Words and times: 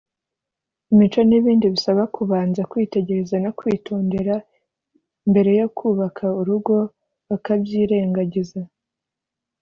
imico 0.93 1.19
n’ibindi 1.29 1.65
bisaba 1.75 2.01
kubanza 2.15 2.61
kwitegereza 2.71 3.35
no 3.45 3.51
kwitondera 3.57 4.35
mbere 5.29 5.49
yo 5.59 5.67
kubaka 5.77 6.25
urugo 6.39 6.75
bakabyirengagiza 7.29 8.61